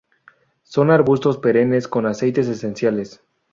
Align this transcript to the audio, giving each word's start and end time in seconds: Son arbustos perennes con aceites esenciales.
Son 0.63 0.89
arbustos 0.89 1.37
perennes 1.37 1.87
con 1.87 2.07
aceites 2.07 2.47
esenciales. 2.47 3.21